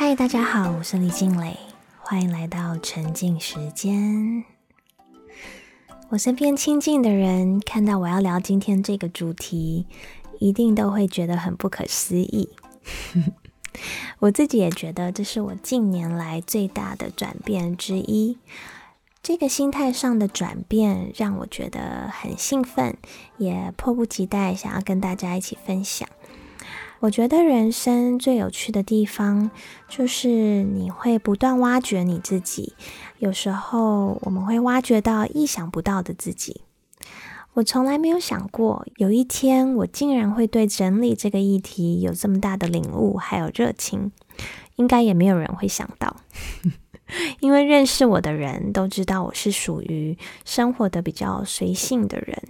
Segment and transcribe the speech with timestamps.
[0.00, 1.58] 嗨，大家好，我是李静蕾，
[1.98, 4.44] 欢迎来到沉浸时间。
[6.10, 9.88] 我身边亲近的人看到我要聊今天这个主题，
[10.38, 12.48] 一定都会觉得很不可思议。
[14.20, 18.38] 我自己也觉得这是我近年来最大的转变之一。
[19.20, 22.96] 这个心态上的转变让我觉得很兴奋，
[23.36, 26.08] 也迫不及待想要跟大家一起分享。
[27.00, 29.50] 我觉得人生最有趣的地方，
[29.88, 32.74] 就是你会不断挖掘你自己。
[33.18, 36.62] 有时候我们会挖掘到意想不到的自己。
[37.54, 44.12] 我从来没有想过，有一天我竟然会对整理这个议题有这么大的领悟，还有热情。
[44.76, 46.16] 应该也没有人会想到。
[47.40, 52.40] 因为认识我的人都知道我是属于生活的比较随性的人，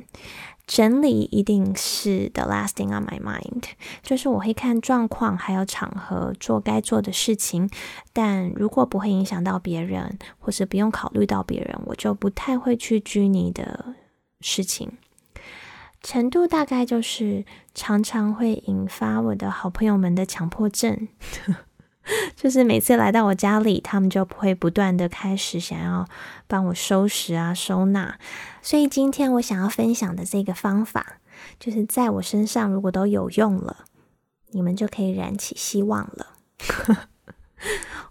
[0.69, 3.65] 整理一定是 the last thing on my mind，
[4.03, 7.71] 就是我会看状况还有场合做该做的事情，
[8.13, 13.95] 但如果不会影响到别人，或是不用考虑到别人，我就不太会去拘泥的
[14.43, 14.93] 事情。
[16.03, 21.09] 程度大概就是常常会引发我的好朋友们的强迫症。
[22.37, 26.07] 就是每次来到我家里，他们就会不断的开始想要
[26.47, 28.19] 帮我收拾啊、收纳。
[28.63, 31.21] 所以今天我想要分享的这个方法，
[31.59, 33.85] 就是在我身上如果都有用了，
[34.51, 36.35] 你们就可以燃起希望了。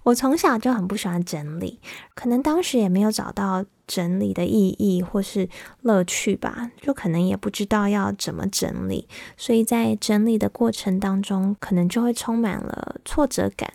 [0.04, 1.80] 我从小就很不喜欢整理，
[2.16, 5.50] 可能当时也没有找到整理的意义或是
[5.81, 13.73] 乐趣吧，就可能也不知道要怎么整理，所以在整理的过程当中，可能就会充满了挫折感。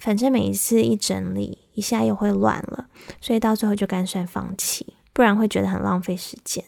[0.00, 2.88] 反正每一次一整理一下又会乱了，
[3.20, 6.64] 所以到最后就干脆放弃，不然会觉得很浪费时间。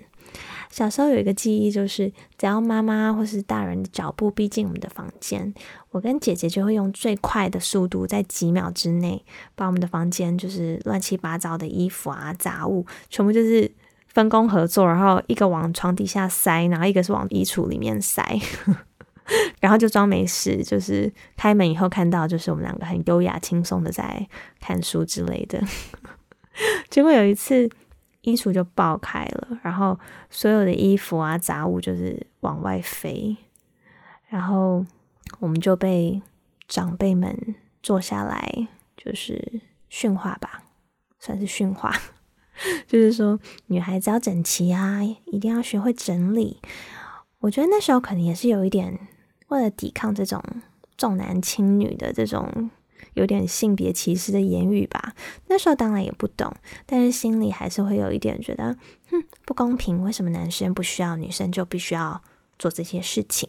[0.71, 5.55] 小时候有一个记忆，就是只要妈妈或是大人的脚步逼近我们的房间，
[5.91, 13.71] 我跟姐姐就会用最快的速度，在几秒之内把我们的房间就是乱七八糟的衣服啊、杂物，全部就是
[14.09, 18.41] 分工合作，然后一个往床底下塞，然后一个是往衣橱里面塞。
[19.59, 24.29] 然后就装没事，就是开门以后看到，就是我们两个很优雅轻松的在
[24.61, 25.63] 看书之类的。
[26.91, 27.71] 结果有一次
[28.25, 29.99] 衣橱就爆开了，然后
[30.29, 33.37] 所有的衣服啊杂物就是往外飞，
[34.29, 34.85] 然后
[35.39, 36.21] 我们就被
[36.67, 40.65] 长辈们坐下来就是训话吧，
[41.19, 41.95] 算是训话，
[42.89, 46.61] 就是说女孩子要整齐啊，一定要学会整理。
[47.41, 48.99] 我觉得那时候可能也是有一点。
[49.49, 50.43] 为了抵抗这种
[50.97, 52.71] 重男轻女的这种
[53.15, 55.15] 有点性别歧视的言语吧，
[55.49, 56.55] 那时候当然也不懂，
[56.87, 58.77] 但是心里还是会有一点觉得，
[59.11, 62.23] 哼，不公平，为什么男生不需要，女生就必须要
[62.59, 63.49] 做这些事情？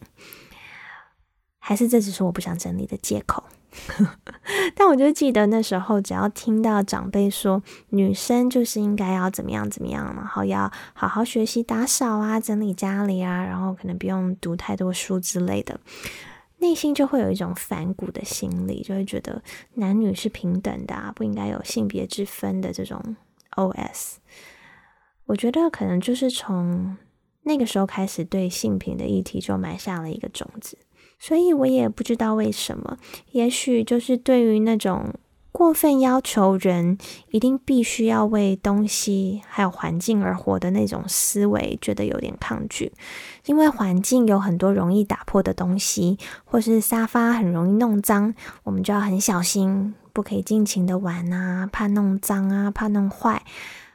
[1.59, 3.43] 还是这只是我不想整理的借口？
[4.73, 15.77] 但我就记得那时候，只要听到长辈说女生就是应该要怎么样怎么样，然后要好好学习打扫啊、整理家里啊，然后可能不用读太多书之类的，
[16.57, 19.43] 内心就会有一种反骨的心理，就会觉得
[19.75, 23.15] 男女是平等的，啊，不应该有性别之分的这种
[23.51, 24.15] OS。
[25.25, 26.97] 我觉得可能就是从
[27.43, 30.77] 那个时候开始，对性平的议题就埋下了一个种子。
[31.17, 32.97] 所以我也不知道为什么，
[33.31, 35.13] 也许就是对于那种
[35.55, 36.97] 过分要求人
[37.29, 42.91] 一定必须要为东西还有环境而活的那种思维，觉得有点抗拒。
[43.45, 48.33] 因为环境有很多容易打破的东西，或是沙发很容易弄脏，
[48.63, 53.41] 我们就要很小心，不可以尽情的玩啊，怕弄脏啊，怕弄坏。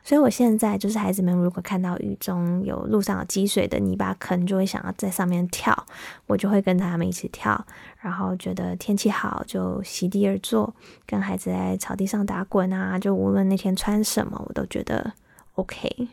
[0.02, 5.86] 所以，我现在就是孩子们，如果看到雨中有路上有积水的泥巴坑，就会想要在上面跳，
[6.26, 7.66] 我就会跟他们一起跳。
[8.00, 10.74] 然后觉得天气好，就席地而坐，
[11.06, 12.98] 跟孩子在草地上打滚啊。
[12.98, 15.12] 就无论那天穿什么，我都觉得
[15.54, 16.08] OK。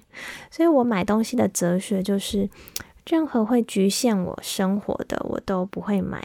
[0.51, 2.49] 所以我买东西的哲学就是，
[3.05, 6.21] 任何会局限我生活的，我都不会买。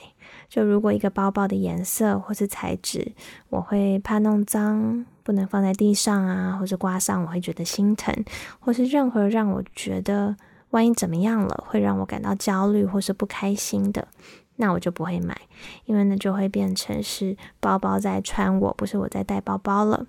[0.48, 3.12] 就如果一个包包的颜色或是材质，
[3.48, 5.06] 我会怕弄脏。
[5.24, 8.12] 不能放在地上啊，或者刮伤，我会觉得心疼；
[8.58, 10.34] 或是任何让我觉得
[10.70, 14.08] 万一怎么样了，会让我感到焦虑或是不开心的，
[14.56, 15.36] 那我就不会买，
[15.84, 20.06] 因为那就会变成是包包在穿我，不是我在带包包了。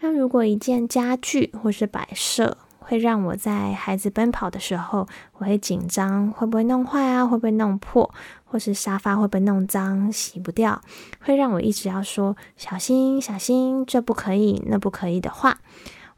[0.00, 7.26] 那如果一件家具或是摆设，会让我在孩子奔跑的时候，我会紧张，会不会弄坏啊？
[7.26, 8.08] 会不会弄破？
[8.44, 10.80] 或是沙发会不会弄脏、洗不掉？
[11.20, 15.58] 会让我一直要说小心、小心，这不可以，那不可以的话，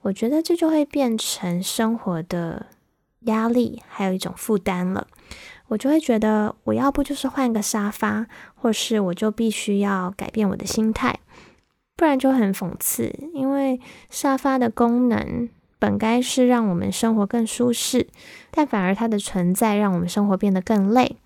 [0.03, 2.67] 我觉得这就会变成生活的
[3.23, 5.09] 压力，还有一种负担了。
[5.71, 8.27] 我就会觉得，我要不就是换个沙发，
[8.57, 11.21] 或是我就必须要改变我的心态，
[11.97, 13.15] 不然就很讽刺。
[13.33, 13.81] 因为
[14.11, 18.09] 沙发的功能本该是让我们生活更舒适，
[18.51, 21.17] 但反而它的存在让我们生活变得更累。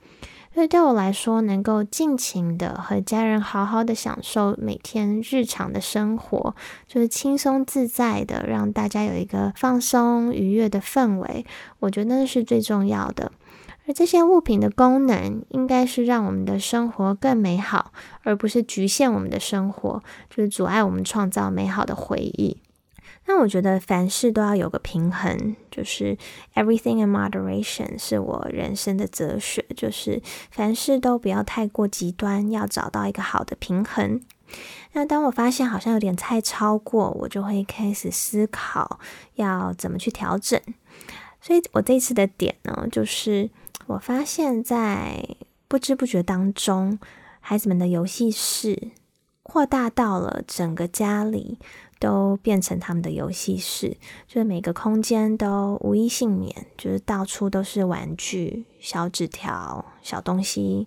[0.52, 6.54] 所以对我来说，能够尽情的和家人好好的享受每天日常的生活，
[6.86, 11.46] 就是轻松自在的，让大家有一个放松愉悦的氛围，
[11.80, 13.32] 我觉得那是最重要的。
[13.86, 17.92] 而这些物品的功能，应该是让我们的生活更美好，
[18.22, 22.58] 而不是局限我们的生活，就是阻碍我们创造美好的回忆。
[23.26, 26.16] 那我觉得凡事都要有个平衡，就是
[26.54, 30.20] everything in moderation 是我人生的哲学，就是
[30.50, 34.20] 凡事都不要太过极端，要找到一个好的平衡。
[34.92, 39.00] 那当我发现好像有点太超过，我就会开始思考
[39.34, 40.60] 要怎么去调整。
[41.40, 43.50] 所以我这次的点呢，就是
[43.86, 45.36] 我发现在
[45.68, 46.98] 不知不觉当中，
[47.40, 48.90] 孩子们的游戏室
[49.42, 51.58] 扩大到了整个家里。
[52.00, 53.96] 都变成他们的游戏室，
[54.26, 60.86] 就是每个空间都无一幸免，就是到处都是玩具、小纸条、小东西，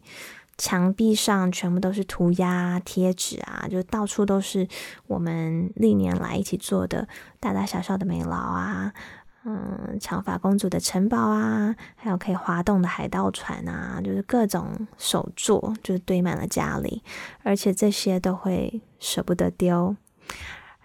[0.60, 4.68] 墙壁上全部都是涂鸦、贴纸啊，就到处都是
[5.08, 7.08] 我们历年来一起做的
[7.40, 8.94] 大大小小的美劳啊，
[9.50, 17.02] 嗯，长发公主的城堡啊，还有可以滑动的海盗船啊，就是各种手作，就是堆满了家里，
[17.44, 19.96] 而且这些都会舍不得丢。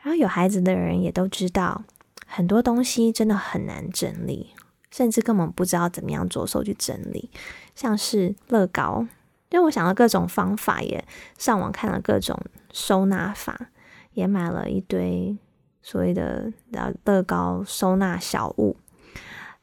[0.02, 1.82] 然后有孩子的人也都知道，
[2.24, 4.54] 很多东西真的很难整理，
[4.92, 7.32] 甚至根本不知道怎么样着手去整理。
[7.74, 9.08] 像是乐高，
[9.50, 11.04] 因为我想了各种方法，也
[11.36, 12.40] 上网看了各种
[12.72, 13.70] 收纳法，
[14.12, 15.36] 也买了一堆
[15.82, 16.52] 所谓的
[17.04, 18.76] 乐高收纳小物，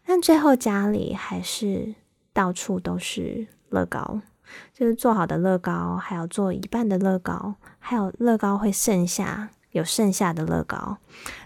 [0.05, 1.95] 但最后家里还是
[2.33, 4.21] 到处都是乐高，
[4.73, 9.49] 就是做好的乐高，还有做一半的乐高，还有乐高会剩下。
[9.71, 10.97] 有剩下的乐高，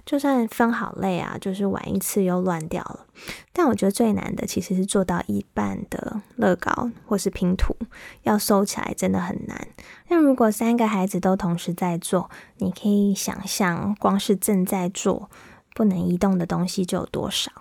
[0.06, 3.06] 就算分好类啊，就是玩一次又乱掉了。
[3.52, 7.76] 但我觉得最难的其实是做到一半的乐高或是拼图，
[8.22, 9.68] 要收起来真的很难。
[10.08, 15.30] 那如果三个孩子都同时在做，你可以想象，光是正在做
[15.76, 17.52] 不能移动的东西就有多少。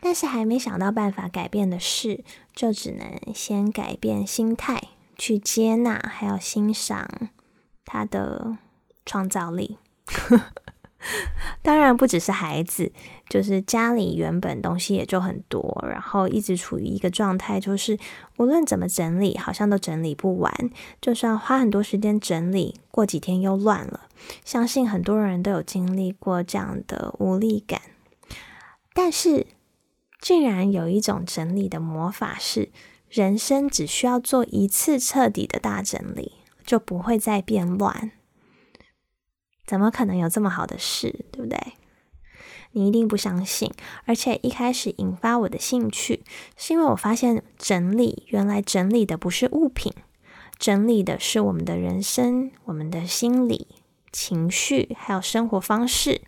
[0.00, 2.24] 但是还没想到办法改变的事，
[2.54, 4.80] 就只能先改变心态，
[5.16, 7.08] 去接纳，还要欣赏
[7.84, 8.56] 他的
[9.04, 9.78] 创造力。
[11.62, 12.92] 当然不只是孩子，
[13.28, 17.96] 就是家里原本东西也就很多，然后一直处于一个状态，就是
[18.38, 20.52] 无论怎么整理，好像都整理不完。
[21.00, 24.08] 就算花很多时间整理，过几天又乱了。
[24.44, 27.80] 相信很多人都有经历过这样的无力感。
[28.92, 29.46] 但是，
[30.20, 32.70] 竟然有一种整理的魔法，是
[33.08, 36.32] 人生只需要做一次彻底的大整理，
[36.64, 38.10] 就不会再变乱。
[39.66, 41.58] 怎么可能有这么好的事，对不对？
[42.72, 43.72] 你一定不相信。
[44.04, 46.22] 而且一开始引发我的兴趣，
[46.56, 49.92] 是因为我发现整理原来整理的不是物品，
[50.58, 53.66] 整理的是我们的人生、我们的心理、
[54.12, 56.20] 情绪，还有生活方式。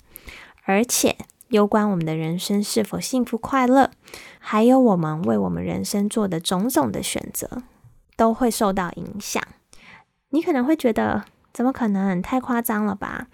[0.65, 1.17] 而且
[1.49, 3.91] 攸关我们的人生是否幸福快乐，
[4.39, 7.63] 还有我们为我们人生做的种种的选择，
[8.17, 9.43] 都会受到影响。
[10.31, 11.27] 你可能会觉得。
[11.53, 12.23] 怎么可能？
[12.23, 13.27] 太夸张了吧！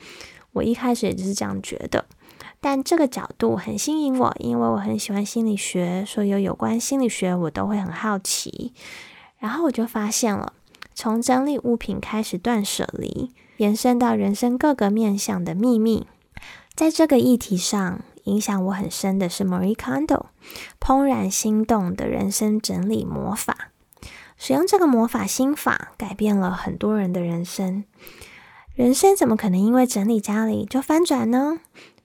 [0.53, 2.07] 我一开始也就是这样觉得，
[2.61, 8.73] 但这个角度很吸引我，因为我很喜欢心理学，所有有关心理学我都会很好奇。
[9.39, 10.53] 然后我就发现了，
[10.95, 16.07] 从整理物品开始断舍离，延伸到人生各个面向的秘密。
[16.75, 20.27] 在这个议题上，影响我很深的是 Marie Kondo
[20.81, 23.71] 怦然心动的人生整理魔法。
[24.47, 27.83] 使用这个魔法心法，改变了很多人的人生。
[28.75, 31.61] 人生怎么可能因为整理家里就翻转呢？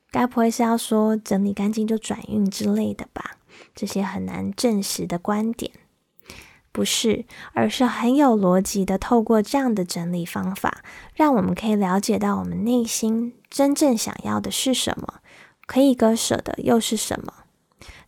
[0.10, 3.32] 该不会是要说整理干净就转运之类的吧？
[3.76, 5.74] 这些很难证实的观点，
[6.72, 8.98] 不是，而是很有逻辑的。
[8.98, 10.82] 透过这样的整理方法，
[11.14, 15.16] 让我们可以了解到我们内心真正想要的是什么，
[15.66, 17.34] 可以割舍的又是什么。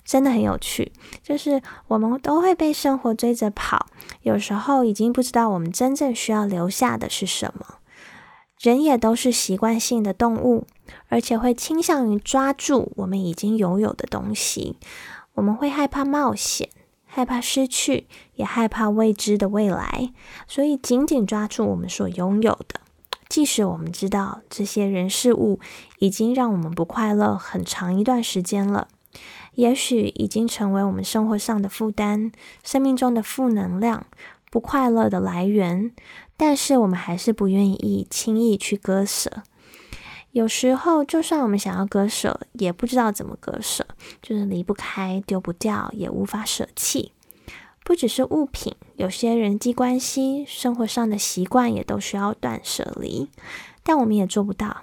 [0.04, 0.92] 真的很有趣，
[1.24, 3.86] 就是我们都会被生活追着跑，
[4.22, 7.78] 有时候已经不知道我们真正需要留下的是什么。
[8.60, 10.68] 人也都是习惯性的动物，
[11.08, 14.78] 而且会倾向于抓住我们已经拥有的东西。
[15.34, 16.70] 我们会害怕冒险，
[17.06, 20.14] 害怕失去，也害怕未知的未来，
[20.48, 22.82] 所以紧紧抓住我们所拥有的，
[23.30, 25.60] 即使我们知道这些人事物
[25.98, 28.90] 已经让我们不快乐很长一段时间了。
[29.54, 32.32] 也许已经成为我们生活上的负担，
[32.64, 34.06] 生命中的负能量、
[34.50, 35.92] 不快乐的来源。
[36.38, 39.44] 但是我们还是不愿意轻易去割舍。
[40.32, 43.86] 有时候，就算我们想要割舍，也不知道怎么割舍，
[44.22, 47.12] 就是离不开、丢不掉，也无法舍弃。
[47.84, 53.30] 不只是物品，有些人际关系、生活上的习惯也都需要断舍离，
[53.84, 54.82] 但我们也做不到。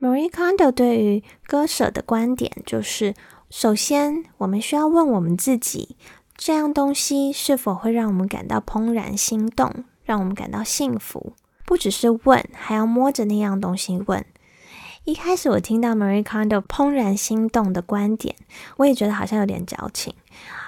[0.00, 3.14] Marie Kondo 对于割舍的观点就是：
[3.48, 5.96] 首先，我们需要问我们自己，
[6.36, 9.84] 这样东西是否会让我们感到怦然心动？
[10.04, 11.32] 让我们感到幸福，
[11.64, 14.24] 不只是问，还要摸着那样东西问。
[15.04, 18.34] 一开始我听到 Marie Kondo 怦然心动的观点，
[18.78, 20.14] 我也觉得好像有点矫情。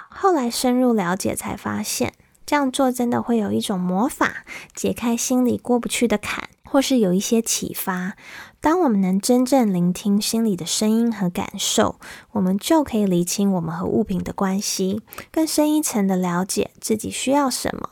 [0.08, 2.14] 后来深入了解，才发现
[2.46, 4.44] 这样做真的会有一种魔法，
[4.74, 8.14] 解开心里过不去的坎，或是有一些启发。
[8.60, 12.00] 当我们能真正聆听心里的声音和感受，
[12.32, 17.90] 我们就可以理清我们和物品的关系，更深一层的了解自己需要什么，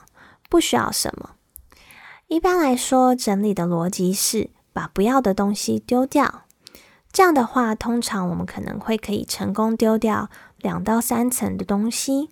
[0.51, 1.31] 不需要什么。
[2.27, 6.43] 一般来说，整理的逻辑是把不要的东西丢掉。
[7.13, 10.29] 这样的话，通常我们可能会可以成功丢掉
[10.59, 12.31] 两到三层的东西。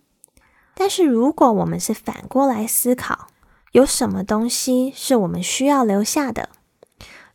[0.75, 3.29] 但是如果我们是反过来思考，
[3.75, 6.49] 有什么东西是我们需要留下的，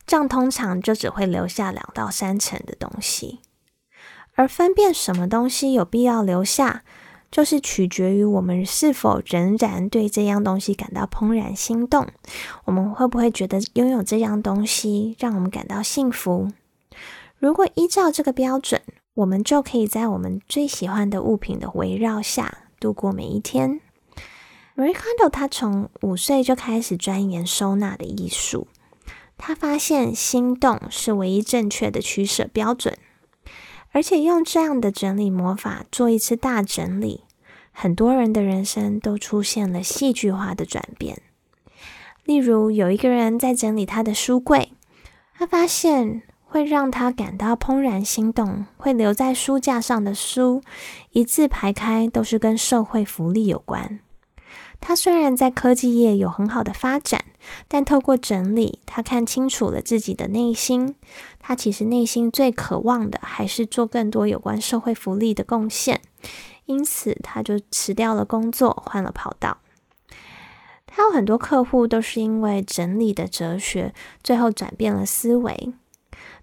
[0.07, 3.39] 这样通常就只会留下两到三层的东西。
[4.35, 6.83] 而分辨什么东西有必要留下。
[7.31, 12.07] 就是取决于我们是否仍然对这样东西感到怦然心动，
[12.65, 16.51] 我们会不会觉得拥有这样东西让我们感到幸福？
[17.37, 18.81] 如果依照这个标准，
[19.13, 23.79] 我们就可以在我们最喜欢的物品的围绕下度过每一天。
[24.79, 28.69] Marie Kondo 他从五岁就开始钻研收纳的艺术，
[29.37, 32.97] 他发现心动是唯一正确的取舍标准。
[33.91, 37.25] 而且用这样的整理魔法做一次大整理，
[37.73, 41.21] 很多人的人生都出现了戏剧化的转变。
[42.23, 44.71] 例如，有一个人在整理他的书柜，
[45.37, 50.61] 他发现会让他感到怦然心动、会留在书架上的书，
[51.11, 53.99] 一字排开都是跟社会福利有关。
[54.81, 57.25] 他虽然在科技业有很好的发展，
[57.67, 60.95] 但透过整理，他看清楚了自己的内心。
[61.39, 66.01] 他其实内心最渴望的还是做更多有关社会福利的贡献，
[66.65, 69.57] 因此他就辞掉了工作，换了跑道。
[70.87, 73.93] 他有很多客户都是因为整理的哲学，
[74.23, 75.73] 最后转变了思维。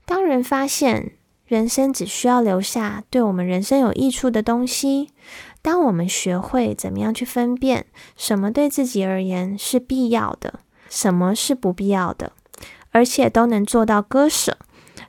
[0.05, 1.12] 当人发现
[1.47, 5.11] 人生只需要留下对我们人生有益处的东西。
[5.66, 12.30] 当我们学会怎么样去分辨什么对自己而言是必要的，什么是不必要的，
[12.92, 14.58] 而且都能做到割舍，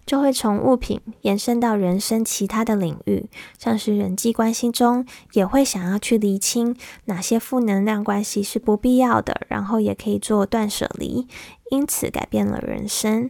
[0.04, 11.28] 就会从物品延伸到人生其他的领域，像是人际关系中，也会想要去厘清哪些负能量关系是不必要的，然后也可以做断舍离，
[11.70, 13.30] 因此改变了人生。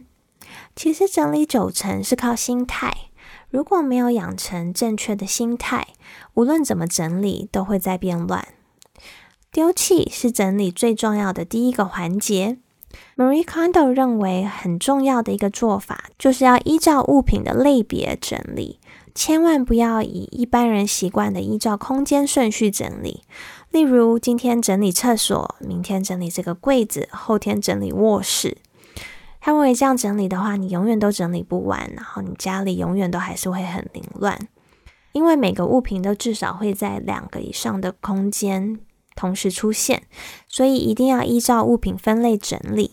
[0.74, 3.07] 其实整理九成是靠心态。
[3.50, 5.88] 如果没有养成正确的心态，
[6.34, 8.46] 无论怎么整理都会在变乱。
[9.50, 12.58] 丢弃是整理最重要的第一个环节。
[13.16, 18.80] Marie Kondo 认为很重要的一个做法，就是要依照物品的类别整理，
[19.14, 23.22] 千万不要以一般人习惯的依照空间顺序整理。
[23.70, 28.58] 例如，今天整理厕所，明天整理这个柜子，后天整理卧室。
[29.40, 34.38] 他认为这样整理的话，你永远都整理不完，然后你家里永远都还是会很凌乱，
[35.12, 38.78] 因为每个物品都至少会在两个以上的空间
[39.14, 40.02] 同时出现，
[40.48, 42.92] 所以一定要依照物品分类整理。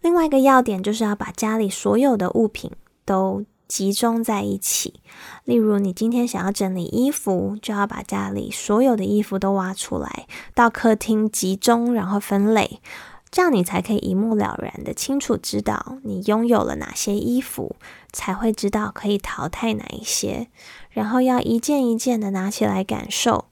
[0.00, 2.70] 另外一个要点就是要把家里所有的物品
[3.04, 5.00] 都集中在一起。
[5.44, 12.80] 例如，你今天想要整理衣服，就要把家里所有的衣服都挖出来，到客厅集中，然后分类。
[13.30, 17.76] 这样你才可以一目了然的清楚知道你拥有了哪些衣服，
[18.12, 20.48] 才会知道可以淘汰哪一些，
[20.90, 23.44] 然后要一件一件的拿起来感受，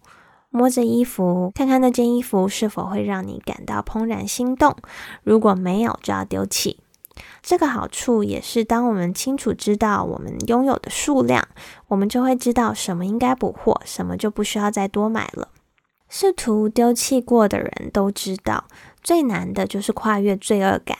[0.51, 4.75] 摸着衣服，看看那件衣服是否会让你感到怦然心动。
[5.23, 6.81] 如果没有，就要丢弃。
[7.41, 11.47] 这个好处也是，当我们清楚知道我们拥有的数量，
[11.87, 15.49] 我们就会知道什么应该补货，什么就不需要再多买了。
[16.09, 18.65] 试图丢弃过的人都知道。
[19.03, 20.99] 最难的就是跨越罪恶感，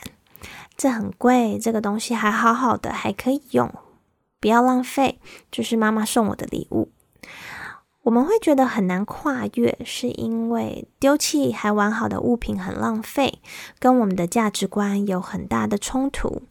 [0.77, 3.73] 这很贵，这个东西还好好的，还可以用，
[4.39, 5.19] 不要浪费，
[5.51, 6.91] 就是妈妈送我的礼物。
[8.03, 13.39] 我们会觉得很难跨越，是因为丢弃还完好的物品很浪费，
[13.77, 16.41] 跟我们的价值观有很大的冲突。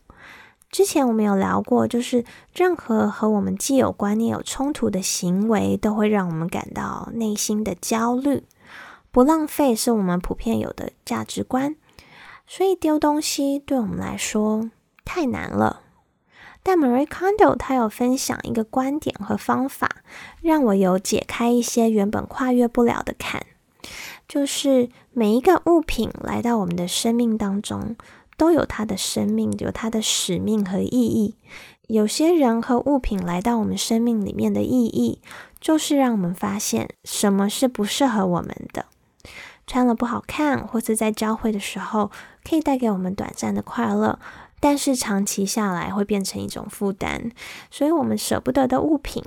[0.70, 2.24] 之前我们有聊过，就是
[2.54, 8.44] 任何和我们既有观念有冲突的行为，都会让我们感到内心的焦虑。
[9.18, 11.74] 不浪费是我们普遍有的价值观，
[12.46, 14.70] 所以丢东西对我们来说
[15.04, 15.80] 太难了。
[16.62, 19.88] 但 Marie Kondo 他有分享一个观点和方法，
[20.40, 23.44] 让我有解开一些原本跨越不了的坎，
[24.28, 27.96] 就是每一个物品来到我们的生命当中。
[28.36, 31.34] 都有它的生命，有它的使命和意义。
[31.88, 35.20] 有些人和物品来到我们生命里面的意义，
[35.60, 38.86] 就是让我们发现什么是不适合我们的，
[39.68, 42.10] 穿了不好看，或是在教会的时候
[42.42, 44.18] 可以带给我们短暂的快乐，
[44.58, 47.30] 但是长期下来会变成一种负担。
[47.70, 49.22] 所以，我们舍不得的物品，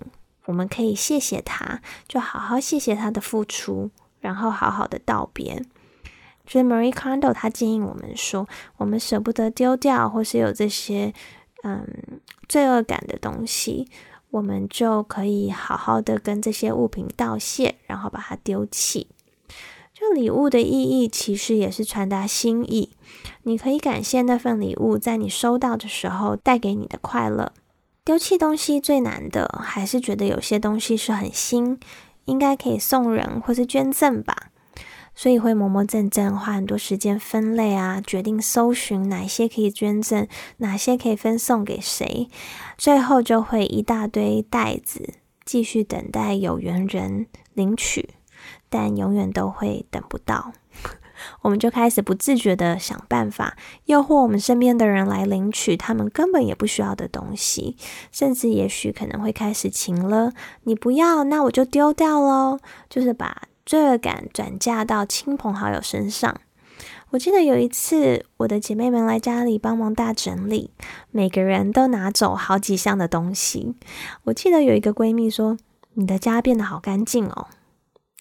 [0.45, 5.63] 我们可以谢谢他，就好好谢谢他的付出，然后好好的道别。
[6.47, 11.13] 所以，Marie Kondo 他建议我们说，我们舍不得丢掉，或是有这些
[11.63, 11.87] 嗯
[12.49, 13.87] 罪恶感的东西，
[14.31, 19.07] 我们就可以好好的跟这些物品道谢，然后把它丢弃。
[20.01, 22.89] 这礼物的意义，其实也是传达心意。
[23.43, 27.53] 你可以感谢那份礼物在你收到的时候带给你的快乐。
[28.03, 31.79] 丢弃东西最难的，还是觉得有些东西是很新，
[32.25, 34.47] 应该可以送人或是捐赠吧。
[35.13, 40.27] 所以会磨磨蹭蹭，花很多时间分类啊，决定搜寻哪些可以捐赠，
[40.57, 42.27] 哪些可以分送给谁，
[42.75, 45.13] 最后就会一大堆袋子，
[45.45, 48.09] 继续等待有缘人领取，
[48.71, 50.53] 但永远都会等不到。
[51.43, 57.77] 我们就开始不自觉的想办法诱惑我们身边的人来领取他们根本也不需要的东西，
[58.11, 62.57] 甚至也许可能会开始请了，你不要，那我就丢掉喽，
[62.89, 63.43] 就是把。
[63.63, 66.35] 罪恶感转嫁到亲朋好友身上。
[67.11, 70.71] 我记得有一次，我的姐妹们来家里帮忙大整理，
[71.11, 73.75] 每个人都拿走好几箱的东西。
[74.23, 75.57] 我记得有一个闺蜜说
[75.93, 77.47] ：“你的家变得好干净哦。”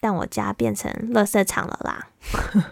[0.00, 2.08] 但我家变成垃圾场了啦。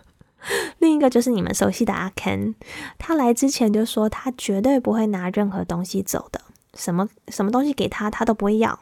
[0.78, 2.54] 另一个就是你们熟悉的阿 Ken，
[2.99, 6.40] 他来之前就说他绝对不会拿任何东西走的，
[6.74, 8.79] 什么什么东西给他他都不会要。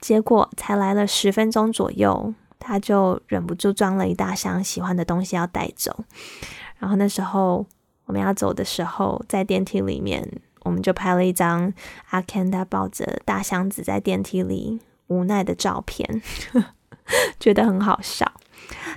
[0.00, 2.34] 结果才来了十分钟左右。
[2.62, 6.04] 他就忍不住装了一大箱喜欢的东西要带走，
[6.76, 7.66] 然后那时候
[8.04, 10.30] 我们要走的时候，在电梯里面，
[10.62, 11.72] 我们就拍了一张
[12.10, 16.20] 阿 Ken 他抱着大箱子在电梯里无奈的照片，
[17.40, 18.30] 觉得很好笑。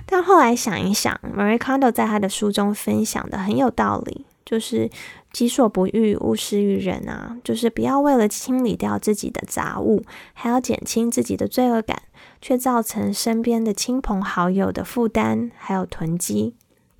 [0.06, 4.90] 但后来想一想，Marie Kondo 在他的书中分享的很有道理，就是
[5.32, 12.02] 己所不欲，勿施于人啊，就是不要为了清理掉自己的杂物，还要减轻自己的罪恶感。
[12.40, 16.54] 却造成身边的亲朋好友的负担，还有囤积。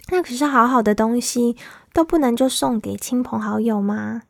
[0.09, 1.55] 那可是好好的东西
[1.93, 4.23] 都不能就送给亲朋好友吗？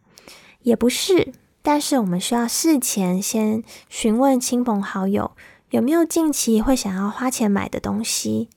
[0.63, 5.31] 也不是，但是我们需要事前先询问亲朋好友
[5.75, 8.49] 有没有近期会想要花钱买的东西，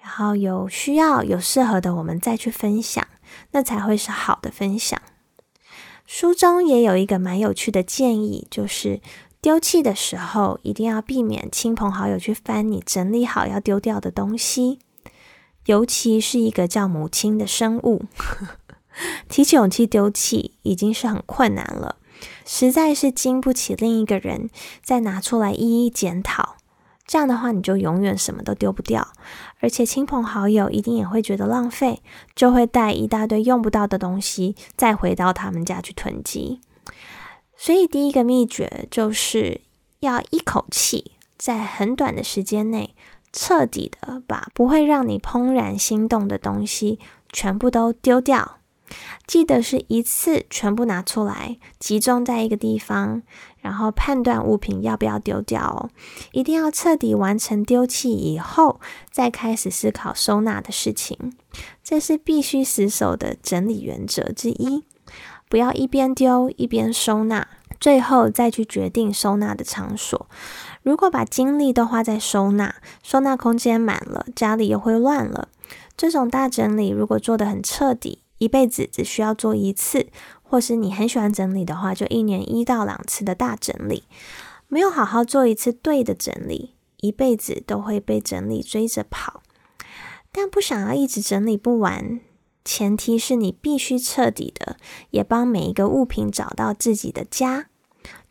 [0.00, 3.04] 然后有需要有适合的，我们再去分享，
[3.50, 5.02] 那才会是好的分享。
[6.06, 9.00] 书中也有一个蛮有趣的建议，就是。
[9.42, 14.80] 丢弃的时候，一定要避免亲朋好友去翻你整理好要丢掉的东西，
[15.66, 18.06] 尤其是一个叫母亲的生物，
[19.28, 21.96] 提起勇气丢弃已经是很困难了，
[22.44, 24.50] 实在是经不起另一个人
[24.82, 26.56] 再拿出来一一检讨。
[27.06, 29.12] 这样的话，你就永远什么都丢不掉，
[29.60, 32.02] 而且亲朋好友一定也会觉得浪费，
[32.34, 36.60] 就会带一大堆用不到的东西再回到他们家去囤积。
[37.56, 39.60] 所以，第一个秘诀就是
[40.00, 42.96] 要一口气，在很短的时间内，
[43.32, 46.98] 彻底的把不会让你怦然心动的东西
[47.32, 48.58] 全部都丢掉。
[49.26, 53.22] 记得是一次全部拿出来，集中在一个地方，
[53.60, 55.90] 然后判断物品要不要丢掉哦。
[56.32, 61.34] 一定要彻底完成丢弃以后，再开始思考收纳的事情。
[61.82, 64.84] 这是必须死守的整理原则之一。
[65.48, 67.46] 不要一边丢一边收纳，
[67.80, 70.26] 最后再去决定收纳的场所。
[70.82, 75.48] 如果把精力都花在收纳，收纳空间满了，家里又会乱了。
[75.96, 80.08] 这种大整理如果做得很彻底，一辈子只需要做一次，
[80.42, 84.04] 或是你很喜欢整理的话，就一年一到两次的大整理。
[84.68, 89.42] 没有好好做一次对的整理，一辈子都会被整理追着跑。
[90.32, 92.20] 但不想要一直整理不完。
[92.64, 94.76] 前提是你必须彻底的，
[95.10, 97.68] 也帮每一个物品找到自己的家。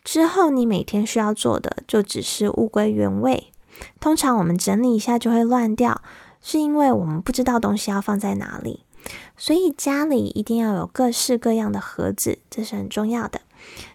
[0.04, 3.52] 之后，你每天需要做的就只是物归原位。
[4.00, 6.02] 通常我们整理一下就会乱掉，
[6.42, 8.85] 是因为我们不知道东西要放在哪里。
[9.38, 13.42] 所以家里一定要有各式各样的盒子，这是很重要的。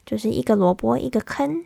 [0.05, 1.64] 就是一个萝卜一个坑。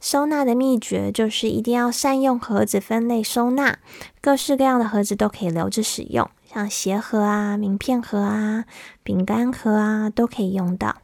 [0.00, 3.78] 收纳的秘诀就是一定要善用盒子分类收纳，
[4.20, 8.64] 各式各样的盒子都可以留着使用，像鞋盒啊、名片盒啊、
[9.02, 10.96] 饼干盒啊都可以用到。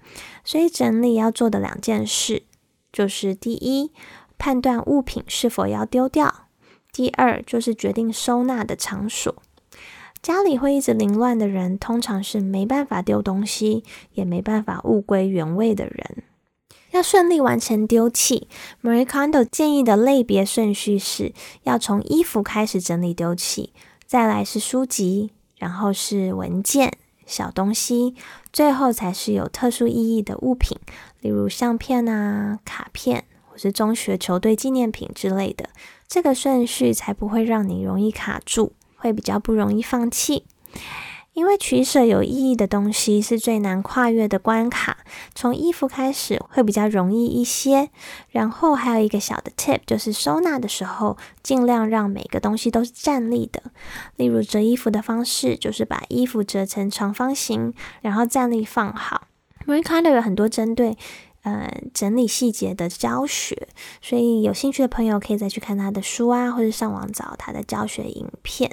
[0.44, 2.44] 所以整理要做的两件事，
[2.92, 3.90] 就是第一，
[4.38, 6.28] 判断物品是否要丢掉；
[6.92, 9.34] 第二，就是决定收纳的场所。
[10.22, 13.82] 家里会一直凌乱的人，通常是没办法丢东西，
[14.12, 16.22] 也没办法物归原位的人。
[16.92, 18.46] 要顺利完成丢弃
[18.82, 21.32] ，Marie Kondo 建议的类别顺序是
[21.64, 23.72] 要从衣服开始整理丢弃，
[24.06, 26.92] 再来是书籍，然后是文件、
[27.26, 28.14] 小东西，
[28.52, 30.78] 最后才是有特殊意义的物品，
[31.18, 35.70] 例如相片啊、卡片或是中学球队纪念品之类的。
[36.06, 40.44] 这个顺序才不会让你容易卡住，会比较不容易放弃。
[41.34, 44.98] 因为取舍有意义的东西是最难跨越的关卡，
[45.34, 47.88] 从衣服开始会比较容易一些。
[48.28, 53.62] 然后还有一个小的 tip，就是收纳的时候尽量让每个东西都是站立的。
[54.16, 59.28] 例如折衣服的方式，就是把衣服折成长方形，然后站立放好。
[59.66, 60.98] Marie Kondo 有很多针对
[61.44, 63.68] 呃整理细节的教学，
[64.02, 68.70] 所以有兴趣的朋友可以再去看他的书啊，或者上网找他的教学影片。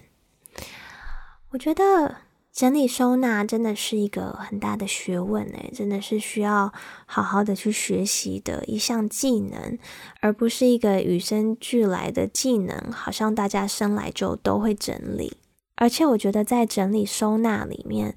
[1.51, 2.15] 我觉得。
[2.51, 6.73] 整理收纳真的是一个很大的学问诶，真的是需要
[7.05, 9.77] 好好的去学习的一项技能，
[10.19, 12.91] 而不是一个与生俱来的技能。
[12.91, 15.38] 好像大家生来就都会整理，
[15.75, 18.15] 而且我觉得在整理收纳里面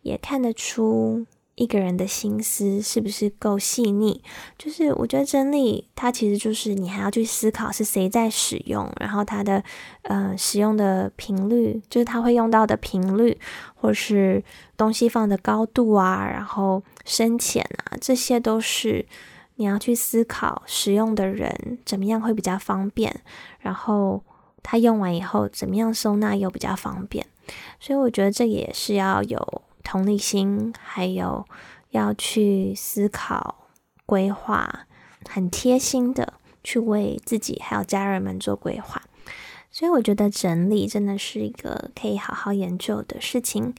[0.00, 1.26] 也看得出。
[1.56, 4.20] 一个人的心思是不是够细腻？
[4.58, 9.62] 就是我觉得整理它其实就是你还要去思考是谁在使用，然后它的
[10.02, 13.38] 呃使用的频率，就是它会用到的频率，
[13.74, 14.42] 或是
[14.76, 19.06] 东西放的高度啊，然后深浅啊，这些都是
[19.54, 23.20] 你要去思考使用的人怎么样会比较方便，
[23.60, 24.24] 然后
[24.62, 27.24] 他用完以后怎么样收纳又比较方便。
[27.78, 29.62] 所以我觉得这也是要有。
[29.84, 31.46] 同理心，还有
[31.90, 33.68] 要去思考、
[34.04, 34.86] 规划，
[35.28, 39.02] 很贴心的去为自己还有家人们做规划。
[39.70, 43.74] 所以我觉得整理真的是一个可以好好研究的事情。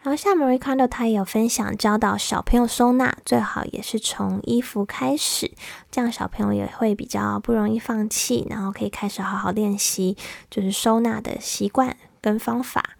[0.00, 5.50] 然后像 Marie Kondo，他也有分享教导小朋友收纳，最好也是从衣服开始，
[5.90, 10.16] 这样小朋友也会比较不容易放弃，然后可以开始好好练习，
[10.48, 12.90] 就是收纳的习惯跟方法。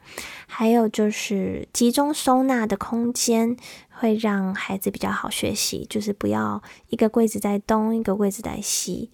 [0.56, 3.56] 还有就是集中收纳的空间，
[3.90, 5.84] 会让孩子比较好学习。
[5.90, 9.10] 就是不要一个柜子在东，一个柜子在西。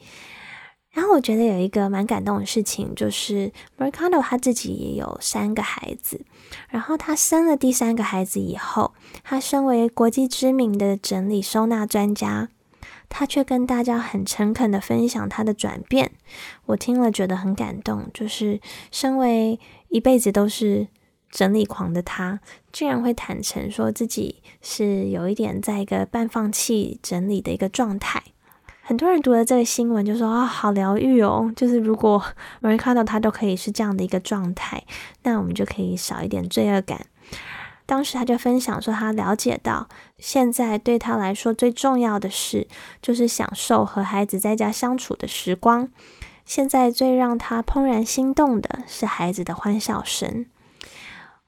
[0.91, 6.21] 然后我觉得有一个蛮感动的事情，就是 Mercado 他自己也有三个孩子。
[6.69, 8.93] 然后他生了第三个孩子以后，
[9.25, 12.51] 他身为国际知名的整理收纳专家，
[13.09, 16.13] 他却跟大家很诚恳的分享他的转变。
[16.67, 20.89] 我听了觉得很感动，就是身为一辈子都是。
[21.31, 22.41] 整理狂的他，
[22.73, 28.23] 居然会坦诚说自己是有一点在一个半放弃整理的一个状态。
[28.83, 31.53] 很多人读了这个新闻就说啊，好疗愈哦！
[31.55, 32.21] 就是如果
[32.61, 34.83] Marie 看到他都可以是这样的一个状态，
[35.23, 37.07] 那我们就可以少一点罪恶感。
[37.87, 39.89] 当时他就分享说，他了解到
[40.19, 42.67] 现在对他来说最重要的事
[43.01, 45.89] 就是享受和孩子在家相处的时光。
[46.45, 50.47] 现在最让他怦然心动的是孩子的欢笑声。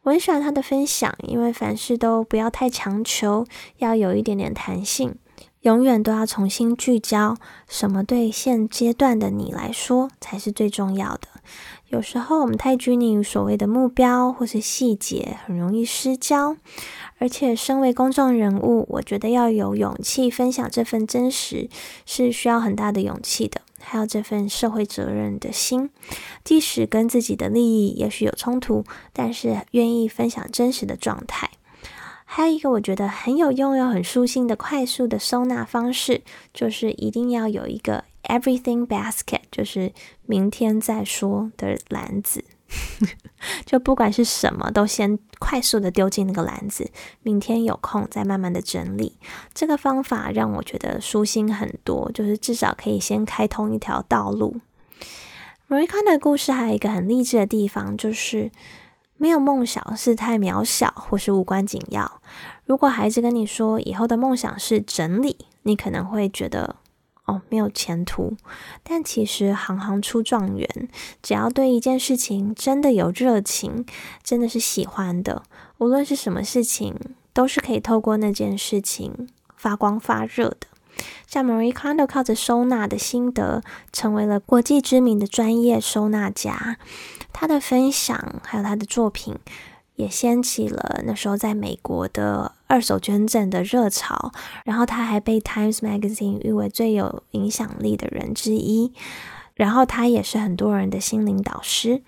[0.02, 3.46] 我很喜欢他的分享，因为凡事都不要太强求，
[3.78, 5.14] 要有一点点弹性，
[5.60, 7.36] 永远都要重新聚焦，
[7.68, 11.28] 什么对现阶段的你来说才是最重要的。
[11.86, 16.56] 有时候我们太拘泥于所谓的目标或是细节，很容易失焦。
[17.18, 21.68] 而且，身为公众人物，我觉得要有勇气分享这份真实，
[22.04, 23.60] 是需要很大的勇气的。
[23.82, 25.90] 还有这份社会责任的心，
[26.44, 31.50] 即使跟自己的利益也许有冲突，但是愿意分享真实的状态。
[32.24, 36.22] 还有一个我觉得很有用又很舒心的快速的收纳方式，
[36.54, 39.92] 就是一定要有一个 everything basket，就是
[40.24, 42.42] 明天再说的篮子。
[43.66, 46.90] 就不管是什么，都先快速的丢进那个篮子，
[47.22, 49.18] 明天有空再慢慢的整理。
[49.52, 54.60] 这个方法让我觉得舒心很多，就是至少可以先开通一条道路。
[55.68, 58.50] Marie k a n 的故事还有一个很励志的地方，就是
[59.16, 62.20] 没有梦想是太渺小或是无关紧要。
[62.64, 66.76] 如果孩子跟你说以后的梦想是整理，你可能会觉得。
[67.48, 68.36] 没有前途。
[68.82, 70.88] 但其实行行出状元，
[71.22, 73.86] 只要对一件事情真的有热情，
[74.22, 75.42] 真的是喜欢的，
[75.78, 76.94] 无论是什么事情，
[77.32, 80.66] 都是可以透过那件事情发光发热的。
[81.26, 86.76] 像 Marie Kondo 靠着收纳的心得，成为了国际知名的专业收纳家。
[87.32, 89.38] 他的分享还有他的作品，
[89.96, 94.32] 也掀起了那时候在美国的二手捐赠的热潮。
[94.64, 98.92] 然后他还被 Times Magazine 誉为最有影响力的人之一。
[99.54, 102.02] 然后他也是很多人的心灵导师。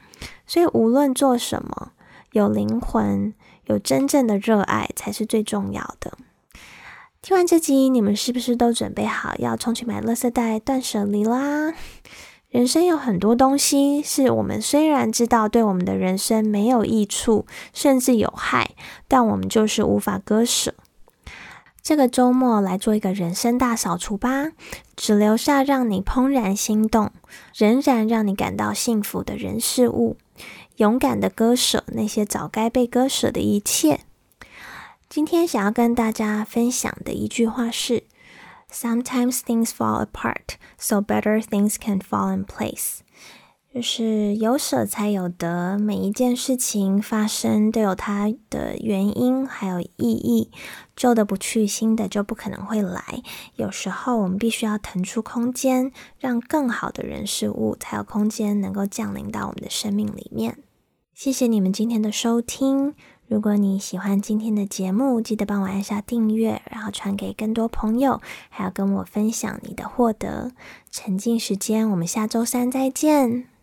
[0.47, 1.93] 所以无论做什么，
[2.33, 3.35] 有灵魂、
[3.67, 6.17] 有真正的热爱才是最重要的。
[7.21, 11.73] 听完这集，你们是不是都准备好要冲去买垃圾袋断舍离啦？
[12.55, 18.77] 人生有很多东西是我们虽然知道对我们的人生没有益处，甚至有害，
[19.09, 20.73] 但我们就是无法割舍。
[21.83, 24.53] 这个周末来做一个人生大扫除吧，
[24.95, 27.11] 只留下让你怦然心动、
[27.57, 30.17] 仍然让你感到幸福的人事物，
[30.77, 33.99] 勇敢的割舍那些早该被割舍的一切。
[35.09, 38.05] 今天想要跟大家分享的一句话是
[38.75, 42.99] ：“Sometimes things fall apart, so better things can fall in place。”
[43.75, 50.53] 就是有舍才有得，每一件事情发生都有它的原因，还有意义。
[50.95, 53.21] 旧的不去，新的就不可能会来。
[53.57, 60.59] 有时候我们必须要腾出空间，让更好的人事物才有空间能够降临到我们的生命里面。
[61.13, 62.95] 谢谢你们今天的收听。
[63.27, 70.53] 如果你喜欢今天的节目，记得帮我按下订阅，然后传给更多朋友，还要跟我分享你的获得。
[70.91, 73.54] 沉浸时间，我们下周三再见。